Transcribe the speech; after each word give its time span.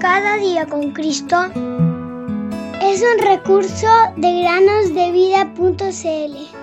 Cada 0.00 0.36
día 0.38 0.66
con 0.66 0.92
Cristo 0.92 1.36
es 2.80 3.02
un 3.02 3.18
recurso 3.24 3.88
de 4.16 4.42
granosdevida.cl. 4.42 6.56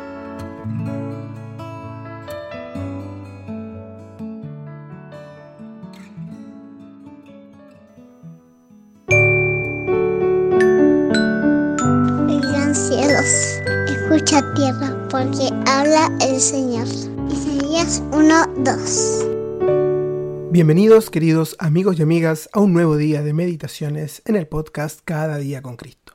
Escucha 13.87 14.53
tierra, 14.53 14.95
porque 15.09 15.49
habla 15.65 16.11
el 16.21 16.39
Señor. 16.39 16.87
Isaías 17.33 18.03
1:2 18.11 20.51
Bienvenidos 20.51 21.09
queridos 21.09 21.55
amigos 21.57 21.97
y 21.97 22.03
amigas 22.03 22.47
a 22.53 22.59
un 22.59 22.73
nuevo 22.73 22.95
día 22.95 23.23
de 23.23 23.33
meditaciones 23.33 24.21
en 24.25 24.35
el 24.35 24.45
podcast 24.45 24.99
Cada 25.03 25.37
día 25.37 25.63
con 25.63 25.75
Cristo. 25.75 26.13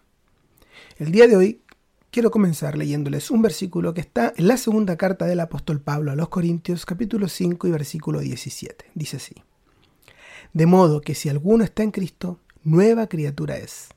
El 0.97 1.11
día 1.11 1.27
de 1.27 1.35
hoy 1.35 1.63
quiero 2.13 2.31
comenzar 2.31 2.79
leyéndoles 2.79 3.33
un 3.33 3.43
versículo 3.43 3.95
que 3.95 4.01
está 4.01 4.33
en 4.37 4.47
la 4.47 4.57
segunda 4.57 4.97
carta 4.97 5.27
del 5.27 5.41
apóstol 5.41 5.81
Pablo 5.81 6.13
a 6.13 6.15
los 6.15 6.29
Corintios 6.29 6.87
capítulo 6.87 7.27
5 7.27 7.67
y 7.67 7.71
versículo 7.73 8.21
17. 8.21 8.85
Dice 8.95 9.17
así. 9.17 9.35
De 10.53 10.67
modo 10.67 11.01
que 11.01 11.17
si 11.17 11.29
alguno 11.29 11.65
está 11.65 11.83
en 11.83 11.91
Cristo, 11.91 12.39
nueva 12.63 13.09
criatura 13.09 13.57
es. 13.57 13.89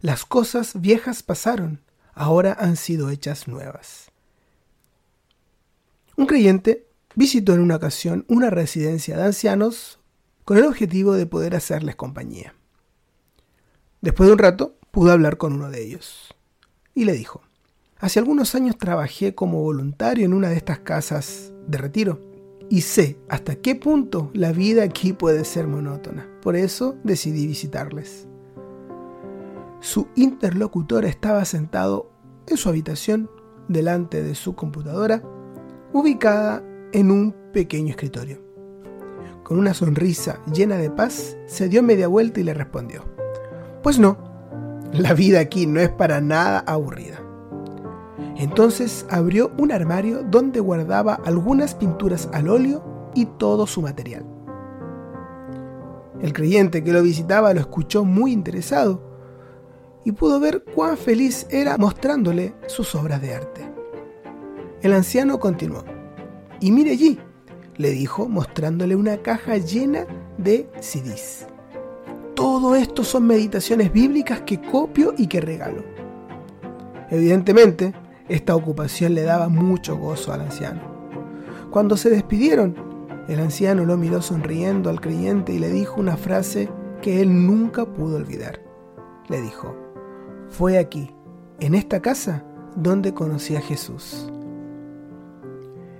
Las 0.00 0.24
cosas 0.24 0.80
viejas 0.80 1.22
pasaron, 1.22 1.82
ahora 2.14 2.56
han 2.58 2.74
sido 2.74 3.10
hechas 3.10 3.46
nuevas. 3.46 4.07
Un 6.18 6.26
creyente 6.26 6.84
visitó 7.14 7.54
en 7.54 7.60
una 7.60 7.76
ocasión 7.76 8.24
una 8.26 8.50
residencia 8.50 9.16
de 9.16 9.22
ancianos 9.22 10.00
con 10.44 10.58
el 10.58 10.64
objetivo 10.64 11.14
de 11.14 11.26
poder 11.26 11.54
hacerles 11.54 11.94
compañía. 11.94 12.56
Después 14.00 14.26
de 14.26 14.32
un 14.32 14.40
rato 14.40 14.74
pudo 14.90 15.12
hablar 15.12 15.36
con 15.36 15.52
uno 15.52 15.70
de 15.70 15.80
ellos 15.80 16.34
y 16.92 17.04
le 17.04 17.12
dijo, 17.12 17.42
hace 17.98 18.18
algunos 18.18 18.56
años 18.56 18.76
trabajé 18.78 19.36
como 19.36 19.62
voluntario 19.62 20.24
en 20.24 20.34
una 20.34 20.48
de 20.48 20.56
estas 20.56 20.80
casas 20.80 21.52
de 21.68 21.78
retiro 21.78 22.20
y 22.68 22.80
sé 22.80 23.16
hasta 23.28 23.54
qué 23.54 23.76
punto 23.76 24.32
la 24.34 24.50
vida 24.50 24.82
aquí 24.82 25.12
puede 25.12 25.44
ser 25.44 25.68
monótona. 25.68 26.28
Por 26.42 26.56
eso 26.56 26.96
decidí 27.04 27.46
visitarles. 27.46 28.26
Su 29.78 30.08
interlocutor 30.16 31.04
estaba 31.04 31.44
sentado 31.44 32.10
en 32.48 32.56
su 32.56 32.68
habitación 32.68 33.30
delante 33.68 34.20
de 34.20 34.34
su 34.34 34.56
computadora, 34.56 35.22
ubicada 35.92 36.62
en 36.92 37.10
un 37.10 37.34
pequeño 37.52 37.90
escritorio. 37.90 38.40
Con 39.42 39.58
una 39.58 39.74
sonrisa 39.74 40.40
llena 40.52 40.76
de 40.76 40.90
paz, 40.90 41.36
se 41.46 41.68
dio 41.68 41.82
media 41.82 42.08
vuelta 42.08 42.40
y 42.40 42.44
le 42.44 42.54
respondió, 42.54 43.04
Pues 43.82 43.98
no, 43.98 44.18
la 44.92 45.14
vida 45.14 45.40
aquí 45.40 45.66
no 45.66 45.80
es 45.80 45.88
para 45.88 46.20
nada 46.20 46.60
aburrida. 46.60 47.20
Entonces 48.36 49.06
abrió 49.10 49.50
un 49.58 49.72
armario 49.72 50.22
donde 50.22 50.60
guardaba 50.60 51.14
algunas 51.24 51.74
pinturas 51.74 52.28
al 52.32 52.48
óleo 52.48 53.10
y 53.14 53.26
todo 53.26 53.66
su 53.66 53.82
material. 53.82 54.24
El 56.20 56.32
creyente 56.32 56.82
que 56.82 56.92
lo 56.92 57.02
visitaba 57.02 57.52
lo 57.54 57.60
escuchó 57.60 58.04
muy 58.04 58.32
interesado 58.32 59.02
y 60.04 60.12
pudo 60.12 60.40
ver 60.40 60.64
cuán 60.74 60.96
feliz 60.96 61.46
era 61.50 61.76
mostrándole 61.78 62.54
sus 62.66 62.94
obras 62.94 63.20
de 63.20 63.34
arte. 63.34 63.77
El 64.82 64.92
anciano 64.92 65.40
continuó. 65.40 65.84
Y 66.60 66.70
mire 66.70 66.92
allí, 66.92 67.18
le 67.76 67.90
dijo 67.90 68.28
mostrándole 68.28 68.94
una 68.94 69.18
caja 69.18 69.56
llena 69.56 70.06
de 70.36 70.70
CDs. 70.80 71.46
Todo 72.34 72.76
esto 72.76 73.02
son 73.02 73.26
meditaciones 73.26 73.92
bíblicas 73.92 74.42
que 74.42 74.60
copio 74.60 75.14
y 75.18 75.26
que 75.26 75.40
regalo. 75.40 75.82
Evidentemente, 77.10 77.94
esta 78.28 78.54
ocupación 78.54 79.14
le 79.14 79.22
daba 79.22 79.48
mucho 79.48 79.96
gozo 79.96 80.32
al 80.32 80.42
anciano. 80.42 80.80
Cuando 81.70 81.96
se 81.96 82.10
despidieron, 82.10 82.76
el 83.28 83.40
anciano 83.40 83.84
lo 83.84 83.96
miró 83.96 84.22
sonriendo 84.22 84.90
al 84.90 85.00
creyente 85.00 85.52
y 85.52 85.58
le 85.58 85.70
dijo 85.70 86.00
una 86.00 86.16
frase 86.16 86.68
que 87.02 87.20
él 87.20 87.46
nunca 87.46 87.84
pudo 87.84 88.16
olvidar. 88.16 88.60
Le 89.28 89.40
dijo, 89.40 89.74
fue 90.48 90.78
aquí, 90.78 91.10
en 91.60 91.74
esta 91.74 92.00
casa, 92.00 92.44
donde 92.76 93.12
conocí 93.12 93.56
a 93.56 93.60
Jesús. 93.60 94.30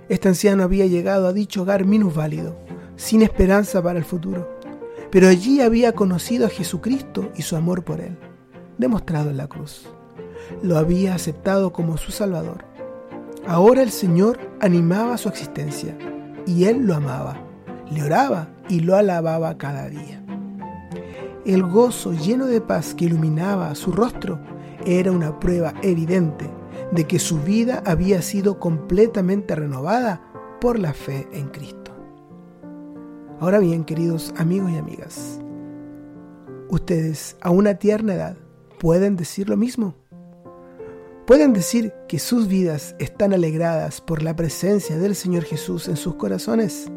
Este 0.09 0.27
anciano 0.27 0.63
había 0.63 0.87
llegado 0.87 1.27
a 1.27 1.33
dicho 1.33 1.61
hogar 1.61 1.85
minusválido, 1.85 2.57
sin 2.95 3.21
esperanza 3.21 3.83
para 3.83 3.99
el 3.99 4.05
futuro, 4.05 4.59
pero 5.11 5.27
allí 5.27 5.61
había 5.61 5.93
conocido 5.93 6.47
a 6.47 6.49
Jesucristo 6.49 7.31
y 7.35 7.43
su 7.43 7.55
amor 7.55 7.83
por 7.83 8.01
él, 8.01 8.17
demostrado 8.79 9.29
en 9.29 9.37
la 9.37 9.47
cruz. 9.47 9.87
Lo 10.63 10.79
había 10.79 11.13
aceptado 11.13 11.71
como 11.71 11.97
su 11.97 12.11
Salvador. 12.11 12.65
Ahora 13.45 13.83
el 13.83 13.91
Señor 13.91 14.39
animaba 14.59 15.15
su 15.19 15.29
existencia 15.29 15.95
y 16.47 16.63
él 16.63 16.87
lo 16.87 16.95
amaba, 16.95 17.39
le 17.91 18.01
oraba 18.01 18.49
y 18.67 18.79
lo 18.79 18.95
alababa 18.95 19.59
cada 19.59 19.89
día. 19.89 20.23
El 21.45 21.61
gozo 21.63 22.13
lleno 22.13 22.47
de 22.47 22.61
paz 22.61 22.95
que 22.95 23.05
iluminaba 23.05 23.75
su 23.75 23.91
rostro 23.91 24.39
era 24.87 25.11
una 25.11 25.39
prueba 25.39 25.75
evidente 25.83 26.49
de 26.91 27.05
que 27.05 27.19
su 27.19 27.39
vida 27.39 27.83
había 27.85 28.21
sido 28.21 28.59
completamente 28.59 29.55
renovada 29.55 30.21
por 30.59 30.79
la 30.79 30.93
fe 30.93 31.27
en 31.31 31.49
Cristo. 31.49 31.91
Ahora 33.39 33.59
bien, 33.59 33.85
queridos 33.85 34.33
amigos 34.37 34.71
y 34.71 34.77
amigas, 34.77 35.39
ustedes 36.67 37.37
a 37.41 37.51
una 37.51 37.75
tierna 37.75 38.15
edad 38.15 38.37
pueden 38.79 39.15
decir 39.15 39.49
lo 39.49 39.57
mismo. 39.57 39.95
Pueden 41.25 41.53
decir 41.53 41.93
que 42.07 42.17
sus 42.17 42.47
vidas 42.47 42.95
están 42.97 43.33
alegradas 43.33 44.01
por 44.01 44.23
la 44.23 44.35
presencia 44.35 44.97
del 44.97 45.15
Señor 45.15 45.43
Jesús 45.43 45.87
en 45.87 45.95
sus 45.95 46.15
corazones. 46.15 46.89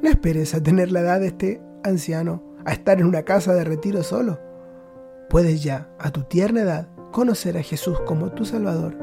No 0.00 0.08
esperes 0.08 0.54
a 0.54 0.62
tener 0.62 0.92
la 0.92 1.00
edad 1.00 1.20
de 1.20 1.26
este 1.26 1.60
anciano, 1.82 2.42
a 2.64 2.72
estar 2.72 3.00
en 3.00 3.06
una 3.06 3.24
casa 3.24 3.52
de 3.52 3.64
retiro 3.64 4.04
solo. 4.04 4.38
Puedes 5.28 5.62
ya, 5.62 5.90
a 5.98 6.12
tu 6.12 6.22
tierna 6.22 6.62
edad, 6.62 6.88
conocer 7.12 7.56
a 7.56 7.62
Jesús 7.62 8.00
como 8.00 8.32
tu 8.32 8.44
Salvador 8.44 8.98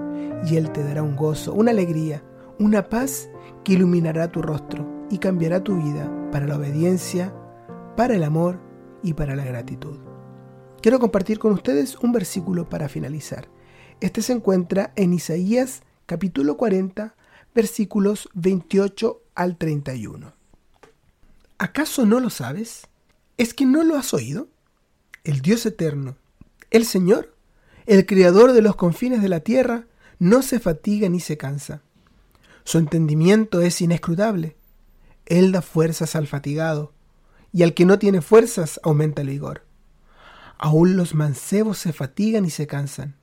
y 0.45 0.57
Él 0.57 0.71
te 0.71 0.83
dará 0.83 1.03
un 1.03 1.15
gozo, 1.15 1.53
una 1.53 1.71
alegría, 1.71 2.23
una 2.57 2.89
paz 2.89 3.29
que 3.63 3.73
iluminará 3.73 4.29
tu 4.31 4.41
rostro 4.41 5.07
y 5.09 5.19
cambiará 5.19 5.63
tu 5.63 5.81
vida 5.81 6.11
para 6.31 6.45
la 6.45 6.57
obediencia, 6.57 7.33
para 7.95 8.15
el 8.15 8.23
amor 8.23 8.59
y 9.03 9.13
para 9.13 9.35
la 9.35 9.45
gratitud. 9.45 9.97
Quiero 10.81 10.99
compartir 10.99 11.39
con 11.39 11.53
ustedes 11.53 11.95
un 11.95 12.11
versículo 12.11 12.67
para 12.67 12.89
finalizar. 12.89 13.49
Este 14.01 14.21
se 14.21 14.33
encuentra 14.33 14.91
en 14.95 15.13
Isaías 15.13 15.83
capítulo 16.05 16.57
40, 16.57 17.15
versículos 17.53 18.29
28 18.33 19.21
al 19.35 19.57
31. 19.57 20.33
¿Acaso 21.57 22.05
no 22.05 22.19
lo 22.19 22.29
sabes? 22.29 22.87
¿Es 23.37 23.53
que 23.53 23.65
no 23.65 23.83
lo 23.83 23.97
has 23.97 24.13
oído? 24.13 24.47
El 25.23 25.41
Dios 25.41 25.65
eterno, 25.65 26.15
el 26.71 26.85
Señor, 26.85 27.35
el 27.89 28.05
Creador 28.05 28.53
de 28.53 28.61
los 28.61 28.75
confines 28.75 29.19
de 29.23 29.29
la 29.29 29.39
tierra, 29.39 29.85
no 30.19 30.43
se 30.43 30.59
fatiga 30.59 31.09
ni 31.09 31.19
se 31.19 31.37
cansa. 31.37 31.81
Su 32.63 32.77
entendimiento 32.77 33.61
es 33.61 33.81
inescrutable. 33.81 34.55
Él 35.25 35.51
da 35.51 35.63
fuerzas 35.63 36.15
al 36.15 36.27
fatigado, 36.27 36.93
y 37.51 37.63
al 37.63 37.73
que 37.73 37.85
no 37.85 37.97
tiene 37.97 38.21
fuerzas 38.21 38.79
aumenta 38.83 39.23
el 39.23 39.29
vigor. 39.29 39.63
Aún 40.59 40.97
los 40.97 41.15
mancebos 41.15 41.79
se 41.79 41.91
fatigan 41.91 42.45
y 42.45 42.51
se 42.51 42.67
cansan, 42.67 43.15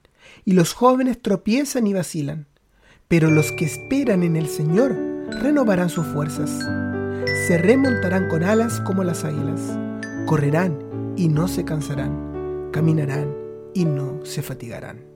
y 0.44 0.54
los 0.54 0.72
jóvenes 0.72 1.22
tropiezan 1.22 1.86
y 1.86 1.92
vacilan, 1.92 2.48
pero 3.06 3.30
los 3.30 3.52
que 3.52 3.66
esperan 3.66 4.24
en 4.24 4.34
el 4.34 4.48
Señor 4.48 4.96
renovarán 5.42 5.90
sus 5.90 6.06
fuerzas. 6.08 6.50
Se 7.46 7.56
remontarán 7.56 8.26
con 8.26 8.42
alas 8.42 8.80
como 8.80 9.04
las 9.04 9.22
águilas, 9.22 9.60
correrán 10.26 11.14
y 11.16 11.28
no 11.28 11.46
se 11.46 11.64
cansarán, 11.64 12.70
caminarán 12.72 13.45
y 13.76 13.84
no 13.84 14.24
se 14.24 14.40
fatigarán. 14.40 15.15